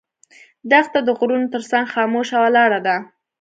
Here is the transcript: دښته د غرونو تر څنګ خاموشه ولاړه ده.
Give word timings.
دښته 0.71 0.99
د 1.03 1.09
غرونو 1.17 1.47
تر 1.53 1.61
څنګ 1.71 1.85
خاموشه 1.93 2.37
ولاړه 2.41 2.79
ده. 2.87 2.95